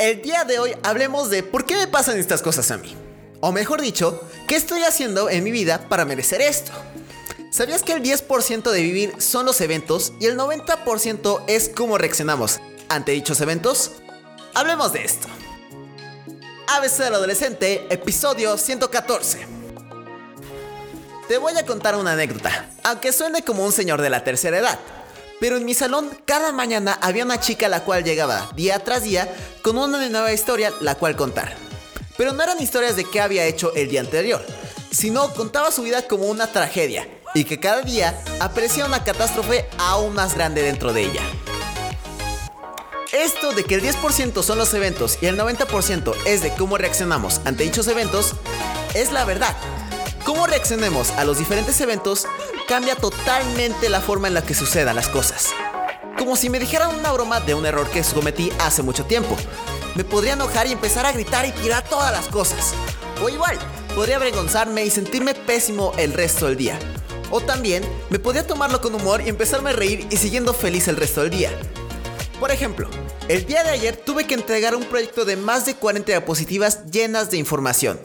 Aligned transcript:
El 0.00 0.22
día 0.22 0.44
de 0.44 0.58
hoy 0.58 0.74
hablemos 0.82 1.28
de 1.28 1.42
por 1.42 1.66
qué 1.66 1.76
me 1.76 1.86
pasan 1.86 2.18
estas 2.18 2.40
cosas 2.40 2.70
a 2.70 2.78
mí. 2.78 2.96
O 3.40 3.52
mejor 3.52 3.82
dicho, 3.82 4.26
¿qué 4.48 4.56
estoy 4.56 4.82
haciendo 4.82 5.28
en 5.28 5.44
mi 5.44 5.50
vida 5.50 5.90
para 5.90 6.06
merecer 6.06 6.40
esto? 6.40 6.72
¿Sabías 7.52 7.82
que 7.82 7.92
el 7.92 8.02
10% 8.02 8.70
de 8.70 8.80
vivir 8.80 9.12
son 9.20 9.44
los 9.44 9.60
eventos 9.60 10.14
y 10.18 10.24
el 10.24 10.38
90% 10.38 11.44
es 11.48 11.68
cómo 11.68 11.98
reaccionamos 11.98 12.60
ante 12.88 13.12
dichos 13.12 13.42
eventos? 13.42 13.90
Hablemos 14.54 14.94
de 14.94 15.04
esto. 15.04 15.28
ABC 16.66 16.96
del 16.96 17.16
Adolescente, 17.16 17.86
episodio 17.90 18.56
114. 18.56 19.46
Te 21.28 21.36
voy 21.36 21.58
a 21.58 21.66
contar 21.66 21.94
una 21.96 22.12
anécdota, 22.12 22.70
aunque 22.84 23.12
suene 23.12 23.42
como 23.42 23.66
un 23.66 23.72
señor 23.72 24.00
de 24.00 24.08
la 24.08 24.24
tercera 24.24 24.56
edad. 24.56 24.78
Pero 25.40 25.56
en 25.56 25.64
mi 25.64 25.74
salón 25.74 26.10
cada 26.26 26.52
mañana 26.52 26.98
había 27.00 27.24
una 27.24 27.40
chica 27.40 27.68
la 27.68 27.82
cual 27.82 28.04
llegaba 28.04 28.50
día 28.54 28.78
tras 28.84 29.02
día 29.02 29.34
con 29.62 29.78
una 29.78 30.06
nueva 30.08 30.32
historia 30.32 30.72
la 30.80 30.94
cual 30.94 31.16
contar. 31.16 31.56
Pero 32.18 32.34
no 32.34 32.42
eran 32.42 32.60
historias 32.60 32.94
de 32.94 33.06
qué 33.06 33.20
había 33.20 33.46
hecho 33.46 33.74
el 33.74 33.88
día 33.88 34.00
anterior, 34.00 34.44
sino 34.90 35.32
contaba 35.32 35.72
su 35.72 35.82
vida 35.82 36.06
como 36.06 36.24
una 36.24 36.52
tragedia 36.52 37.08
y 37.34 37.44
que 37.44 37.58
cada 37.58 37.80
día 37.80 38.22
aparecía 38.40 38.84
una 38.84 39.02
catástrofe 39.02 39.66
aún 39.78 40.14
más 40.14 40.34
grande 40.34 40.62
dentro 40.62 40.92
de 40.92 41.04
ella. 41.04 41.22
Esto 43.12 43.52
de 43.52 43.64
que 43.64 43.74
el 43.74 43.82
10% 43.82 44.42
son 44.42 44.58
los 44.58 44.74
eventos 44.74 45.18
y 45.20 45.26
el 45.26 45.38
90% 45.38 46.14
es 46.26 46.42
de 46.42 46.52
cómo 46.54 46.76
reaccionamos 46.76 47.40
ante 47.44 47.64
dichos 47.64 47.88
eventos 47.88 48.34
es 48.94 49.10
la 49.10 49.24
verdad. 49.24 49.56
Cómo 50.24 50.46
reaccionemos 50.46 51.10
a 51.12 51.24
los 51.24 51.38
diferentes 51.38 51.80
eventos 51.80 52.26
cambia 52.70 52.94
totalmente 52.94 53.88
la 53.88 54.00
forma 54.00 54.28
en 54.28 54.34
la 54.34 54.44
que 54.44 54.54
sucedan 54.54 54.94
las 54.94 55.08
cosas. 55.08 55.48
Como 56.16 56.36
si 56.36 56.48
me 56.48 56.60
dijeran 56.60 56.94
una 56.94 57.10
broma 57.10 57.40
de 57.40 57.52
un 57.52 57.66
error 57.66 57.90
que 57.90 58.00
cometí 58.14 58.52
hace 58.60 58.84
mucho 58.84 59.04
tiempo 59.06 59.36
me 59.96 60.04
podría 60.04 60.34
enojar 60.34 60.68
y 60.68 60.72
empezar 60.72 61.04
a 61.04 61.10
gritar 61.10 61.44
y 61.44 61.50
tirar 61.50 61.82
todas 61.82 62.12
las 62.12 62.28
cosas. 62.28 62.72
O 63.24 63.28
igual, 63.28 63.58
podría 63.96 64.16
avergonzarme 64.16 64.84
y 64.84 64.90
sentirme 64.90 65.34
pésimo 65.34 65.92
el 65.98 66.12
resto 66.12 66.46
del 66.46 66.56
día. 66.56 66.78
O 67.32 67.40
también, 67.40 67.82
me 68.08 68.20
podría 68.20 68.46
tomarlo 68.46 68.80
con 68.80 68.94
humor 68.94 69.20
y 69.20 69.30
empezarme 69.30 69.70
a 69.70 69.72
reír 69.72 70.06
y 70.08 70.16
siguiendo 70.16 70.54
feliz 70.54 70.86
el 70.86 70.94
resto 70.94 71.22
del 71.22 71.30
día. 71.30 71.50
Por 72.38 72.52
ejemplo, 72.52 72.88
el 73.26 73.46
día 73.46 73.64
de 73.64 73.70
ayer 73.70 73.96
tuve 73.96 74.28
que 74.28 74.34
entregar 74.34 74.76
un 74.76 74.84
proyecto 74.84 75.24
de 75.24 75.34
más 75.34 75.66
de 75.66 75.74
40 75.74 76.12
diapositivas 76.12 76.86
llenas 76.86 77.32
de 77.32 77.38
información. 77.38 77.98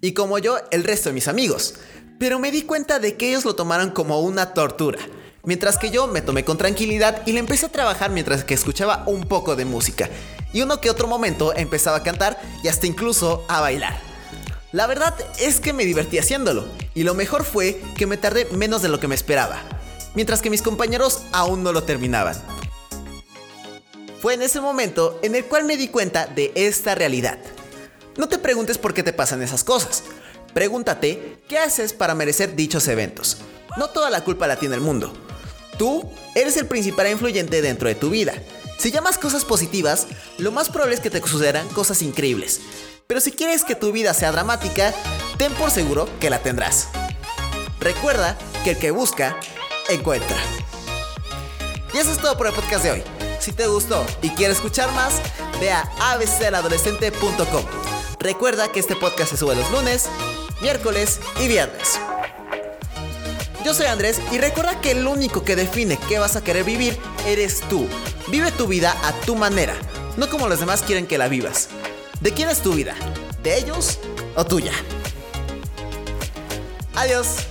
Y 0.00 0.12
como 0.14 0.38
yo, 0.38 0.56
el 0.70 0.84
resto 0.84 1.10
de 1.10 1.14
mis 1.14 1.28
amigos. 1.28 1.74
Pero 2.20 2.38
me 2.38 2.50
di 2.50 2.64
cuenta 2.64 2.98
de 2.98 3.16
que 3.16 3.30
ellos 3.30 3.46
lo 3.46 3.54
tomaron 3.54 3.92
como 3.92 4.20
una 4.20 4.52
tortura. 4.52 4.98
Mientras 5.42 5.78
que 5.78 5.88
yo 5.88 6.06
me 6.06 6.20
tomé 6.20 6.44
con 6.44 6.58
tranquilidad 6.58 7.22
y 7.24 7.32
le 7.32 7.38
empecé 7.38 7.64
a 7.64 7.72
trabajar 7.72 8.10
mientras 8.10 8.44
que 8.44 8.52
escuchaba 8.52 9.04
un 9.06 9.22
poco 9.22 9.56
de 9.56 9.64
música 9.64 10.10
y 10.52 10.60
uno 10.60 10.82
que 10.82 10.90
otro 10.90 11.08
momento 11.08 11.56
empezaba 11.56 11.96
a 11.96 12.02
cantar 12.02 12.38
y 12.62 12.68
hasta 12.68 12.86
incluso 12.86 13.46
a 13.48 13.62
bailar. 13.62 13.98
La 14.70 14.86
verdad 14.86 15.14
es 15.38 15.60
que 15.60 15.72
me 15.72 15.86
divertí 15.86 16.18
haciéndolo, 16.18 16.66
y 16.94 17.04
lo 17.04 17.14
mejor 17.14 17.42
fue 17.42 17.80
que 17.96 18.06
me 18.06 18.18
tardé 18.18 18.44
menos 18.52 18.82
de 18.82 18.90
lo 18.90 19.00
que 19.00 19.08
me 19.08 19.14
esperaba, 19.14 19.62
mientras 20.14 20.42
que 20.42 20.50
mis 20.50 20.60
compañeros 20.60 21.22
aún 21.32 21.62
no 21.62 21.72
lo 21.72 21.84
terminaban. 21.84 22.36
Fue 24.20 24.34
en 24.34 24.42
ese 24.42 24.60
momento 24.60 25.18
en 25.22 25.36
el 25.36 25.46
cual 25.46 25.64
me 25.64 25.78
di 25.78 25.88
cuenta 25.88 26.26
de 26.26 26.52
esta 26.54 26.94
realidad. 26.94 27.38
No 28.18 28.28
te 28.28 28.36
preguntes 28.36 28.76
por 28.76 28.92
qué 28.92 29.02
te 29.02 29.14
pasan 29.14 29.40
esas 29.40 29.64
cosas. 29.64 30.02
Pregúntate 30.54 31.38
qué 31.48 31.58
haces 31.58 31.92
para 31.92 32.14
merecer 32.14 32.56
dichos 32.56 32.88
eventos. 32.88 33.38
No 33.76 33.88
toda 33.88 34.10
la 34.10 34.24
culpa 34.24 34.46
la 34.46 34.56
tiene 34.56 34.74
el 34.74 34.80
mundo. 34.80 35.12
Tú 35.78 36.10
eres 36.34 36.56
el 36.56 36.66
principal 36.66 37.08
influyente 37.08 37.62
dentro 37.62 37.88
de 37.88 37.94
tu 37.94 38.10
vida 38.10 38.34
si 38.80 38.90
llamas 38.90 39.18
cosas 39.18 39.44
positivas, 39.44 40.06
lo 40.38 40.52
más 40.52 40.70
probable 40.70 40.94
es 40.94 41.02
que 41.02 41.10
te 41.10 41.20
sucedan 41.20 41.68
cosas 41.68 42.00
increíbles. 42.00 42.62
Pero 43.06 43.20
si 43.20 43.30
quieres 43.30 43.62
que 43.62 43.74
tu 43.74 43.92
vida 43.92 44.14
sea 44.14 44.32
dramática, 44.32 44.94
ten 45.36 45.52
por 45.52 45.70
seguro 45.70 46.08
que 46.18 46.30
la 46.30 46.38
tendrás. 46.38 46.88
Recuerda 47.78 48.38
que 48.64 48.70
el 48.70 48.78
que 48.78 48.90
busca, 48.90 49.38
encuentra. 49.90 50.38
Y 51.92 51.98
eso 51.98 52.10
es 52.10 52.16
todo 52.16 52.38
por 52.38 52.46
el 52.46 52.54
podcast 52.54 52.84
de 52.84 52.92
hoy. 52.92 53.02
Si 53.38 53.52
te 53.52 53.66
gustó 53.66 54.02
y 54.22 54.30
quieres 54.30 54.56
escuchar 54.56 54.90
más, 54.92 55.20
ve 55.60 55.70
a. 55.72 55.86
Recuerda 58.18 58.72
que 58.72 58.80
este 58.80 58.96
podcast 58.96 59.32
se 59.32 59.36
sube 59.36 59.56
los 59.56 59.70
lunes, 59.70 60.08
miércoles 60.60 61.20
y 61.40 61.48
viernes. 61.48 61.98
Yo 63.64 63.74
soy 63.74 63.86
Andrés 63.86 64.20
y 64.32 64.38
recuerda 64.38 64.80
que 64.80 64.92
el 64.92 65.06
único 65.06 65.44
que 65.44 65.56
define 65.56 65.98
qué 66.08 66.18
vas 66.18 66.36
a 66.36 66.42
querer 66.42 66.64
vivir 66.64 66.98
eres 67.26 67.60
tú. 67.68 67.86
Vive 68.28 68.52
tu 68.52 68.66
vida 68.66 68.96
a 69.04 69.12
tu 69.26 69.36
manera, 69.36 69.74
no 70.16 70.30
como 70.30 70.48
los 70.48 70.60
demás 70.60 70.82
quieren 70.82 71.06
que 71.06 71.18
la 71.18 71.28
vivas. 71.28 71.68
¿De 72.20 72.32
quién 72.32 72.48
es 72.48 72.60
tu 72.62 72.72
vida? 72.72 72.94
¿De 73.42 73.58
ellos 73.58 73.98
o 74.36 74.44
tuya? 74.44 74.72
Adiós. 76.94 77.49